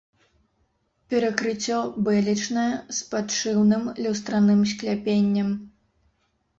[1.13, 1.77] Перакрыццё
[2.09, 5.49] бэлечнае з падшыўным люстраным скляпеннем.